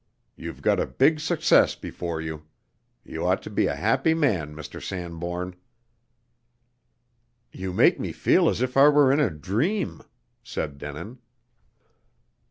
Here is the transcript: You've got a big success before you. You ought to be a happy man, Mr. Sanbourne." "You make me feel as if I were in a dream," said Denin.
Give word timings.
You've 0.35 0.63
got 0.63 0.79
a 0.79 0.87
big 0.87 1.19
success 1.19 1.75
before 1.75 2.19
you. 2.19 2.47
You 3.05 3.27
ought 3.27 3.43
to 3.43 3.51
be 3.51 3.67
a 3.67 3.75
happy 3.75 4.15
man, 4.15 4.55
Mr. 4.55 4.81
Sanbourne." 4.81 5.53
"You 7.51 7.71
make 7.71 7.99
me 7.99 8.11
feel 8.11 8.49
as 8.49 8.63
if 8.63 8.75
I 8.75 8.89
were 8.89 9.11
in 9.11 9.19
a 9.19 9.29
dream," 9.29 10.01
said 10.43 10.79
Denin. 10.79 11.19